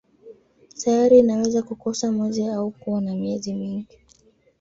Sayari 0.75 1.19
inaweza 1.19 1.61
kukosa 1.63 2.11
mwezi 2.11 2.45
au 2.47 2.71
kuwa 2.71 3.01
na 3.01 3.15
miezi 3.15 3.53
mingi. 3.53 3.97